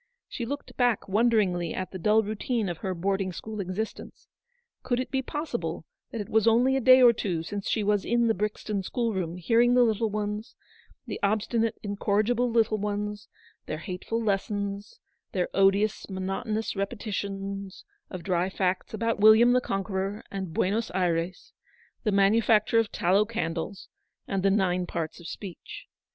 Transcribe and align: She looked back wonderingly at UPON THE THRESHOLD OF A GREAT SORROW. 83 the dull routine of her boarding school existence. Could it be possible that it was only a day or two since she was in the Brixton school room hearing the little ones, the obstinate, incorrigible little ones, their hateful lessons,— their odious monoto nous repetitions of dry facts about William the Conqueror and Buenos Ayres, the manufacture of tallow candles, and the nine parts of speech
She 0.27 0.47
looked 0.47 0.75
back 0.77 1.07
wonderingly 1.07 1.75
at 1.75 1.89
UPON 1.93 1.99
THE 1.99 1.99
THRESHOLD 1.99 2.19
OF 2.23 2.23
A 2.23 2.23
GREAT 2.23 2.23
SORROW. 2.23 2.23
83 2.23 2.23
the 2.23 2.23
dull 2.23 2.23
routine 2.61 2.69
of 2.69 2.77
her 2.79 2.93
boarding 2.99 3.31
school 3.33 3.59
existence. 3.61 4.27
Could 4.81 4.99
it 4.99 5.11
be 5.11 5.21
possible 5.21 5.85
that 6.09 6.21
it 6.21 6.29
was 6.29 6.47
only 6.47 6.75
a 6.75 6.81
day 6.81 7.03
or 7.03 7.13
two 7.13 7.43
since 7.43 7.69
she 7.69 7.83
was 7.83 8.03
in 8.03 8.25
the 8.25 8.33
Brixton 8.33 8.81
school 8.81 9.13
room 9.13 9.37
hearing 9.37 9.75
the 9.75 9.83
little 9.83 10.09
ones, 10.09 10.55
the 11.05 11.19
obstinate, 11.21 11.75
incorrigible 11.83 12.49
little 12.49 12.79
ones, 12.79 13.27
their 13.67 13.77
hateful 13.77 14.19
lessons,— 14.19 14.99
their 15.33 15.49
odious 15.53 16.07
monoto 16.07 16.47
nous 16.47 16.75
repetitions 16.75 17.85
of 18.09 18.23
dry 18.23 18.49
facts 18.49 18.95
about 18.95 19.19
William 19.19 19.53
the 19.53 19.61
Conqueror 19.61 20.23
and 20.31 20.51
Buenos 20.51 20.89
Ayres, 20.95 21.53
the 22.05 22.11
manufacture 22.11 22.79
of 22.79 22.91
tallow 22.91 23.23
candles, 23.23 23.87
and 24.27 24.41
the 24.41 24.49
nine 24.49 24.87
parts 24.87 25.19
of 25.19 25.27
speech 25.27 25.85